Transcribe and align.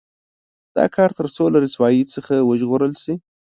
دا 0.75 0.85
کار 0.95 1.09
تر 1.17 1.27
څو 1.35 1.43
له 1.53 1.57
رسوایۍ 1.65 2.01
څخه 2.13 2.33
وژغورل 2.49 2.93
شي. 3.03 3.13